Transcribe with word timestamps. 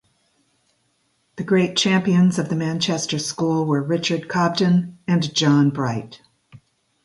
The 1.35 1.43
great 1.43 1.77
champions 1.77 2.39
of 2.39 2.49
the 2.49 2.55
"Manchester 2.55 3.19
School" 3.19 3.67
were 3.67 3.83
Richard 3.83 4.27
Cobden 4.27 4.97
and 5.07 5.31
John 5.35 5.69
Bright. 5.69 6.23